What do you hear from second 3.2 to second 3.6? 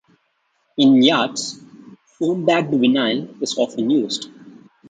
is